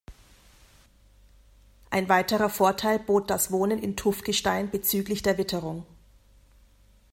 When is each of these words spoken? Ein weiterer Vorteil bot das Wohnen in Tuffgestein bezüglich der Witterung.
Ein 1.91 2.09
weiterer 2.09 2.49
Vorteil 2.49 2.97
bot 2.97 3.29
das 3.29 3.51
Wohnen 3.51 3.77
in 3.77 3.95
Tuffgestein 3.95 4.71
bezüglich 4.71 5.21
der 5.21 5.37
Witterung. 5.37 5.85